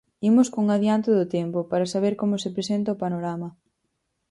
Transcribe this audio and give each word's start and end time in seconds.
Imos 0.29 0.47
cun 0.53 0.67
adianto 0.77 1.09
do 1.19 1.25
tempo, 1.37 1.59
para 1.71 1.91
saber 1.93 2.13
como 2.21 2.35
se 2.43 2.53
presenta 2.55 2.95
o 2.95 2.99
panorama. 3.03 3.49